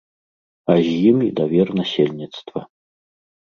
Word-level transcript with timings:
А 0.73 0.77
з 0.87 0.95
ім 1.11 1.21
і 1.27 1.29
давер 1.41 1.67
насельніцтва. 1.83 2.61